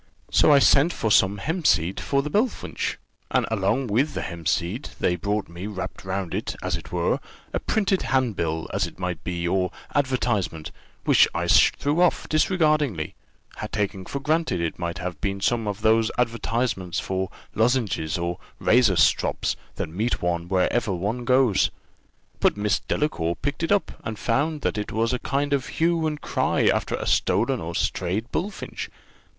So 0.31 0.51
I 0.51 0.57
sent 0.57 0.91
for 0.91 1.11
some 1.11 1.37
hempseed 1.37 1.99
for 1.99 2.23
the 2.23 2.31
bullfinch, 2.31 2.97
and 3.29 3.45
along 3.51 3.85
with 3.85 4.15
the 4.15 4.23
hempseed 4.23 4.89
they 4.99 5.15
brought 5.15 5.47
me 5.47 5.67
wrapped 5.67 6.03
round 6.03 6.33
it, 6.33 6.55
as 6.63 6.75
it 6.75 6.91
were, 6.91 7.19
a 7.53 7.59
printed 7.59 8.01
handbill, 8.01 8.67
as 8.73 8.87
it 8.87 8.97
might 8.97 9.23
be, 9.23 9.47
or 9.47 9.69
advertisement, 9.93 10.71
which 11.05 11.27
I 11.35 11.47
threw 11.47 12.01
off, 12.01 12.27
disregardingly, 12.27 13.13
taking 13.71 14.07
for 14.07 14.19
granted 14.19 14.59
it 14.59 14.79
might 14.79 14.97
have 14.97 15.21
been 15.21 15.39
some 15.39 15.67
of 15.67 15.81
those 15.83 16.09
advertisements 16.17 16.99
for 16.99 17.29
lozenges 17.53 18.17
or 18.17 18.39
razor 18.57 18.95
strops, 18.95 19.55
that 19.75 19.87
meet 19.87 20.19
one 20.19 20.47
wherever 20.47 20.91
one 20.95 21.25
goes; 21.25 21.69
but 22.39 22.57
Miss 22.57 22.79
Delacour 22.79 23.35
picked 23.35 23.61
it 23.61 23.71
up, 23.71 23.91
and 24.03 24.17
found 24.17 24.65
it 24.65 24.91
was 24.91 25.13
a 25.13 25.19
kind 25.19 25.53
of 25.53 25.67
hue 25.67 26.07
and 26.07 26.19
cry 26.21 26.65
after 26.65 26.95
a 26.95 27.05
stolen 27.05 27.61
or 27.61 27.75
strayed 27.75 28.31
bullfinch. 28.31 28.89